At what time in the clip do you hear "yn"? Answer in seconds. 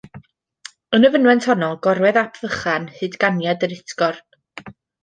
0.97-1.05